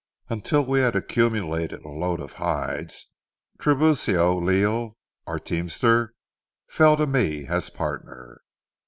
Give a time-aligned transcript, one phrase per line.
[0.29, 3.11] Until we had accumulated a load of hides,
[3.61, 6.15] Tiburcio Leal, our teamster,
[6.67, 8.41] fell to me as partner.